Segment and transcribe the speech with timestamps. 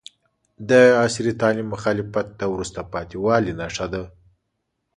[0.69, 0.71] د
[1.03, 4.03] عصري تعلیم مخالفت د وروسته پاتې والي نښه ده.